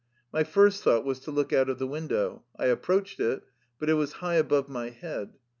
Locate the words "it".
3.19-3.43, 3.87-3.93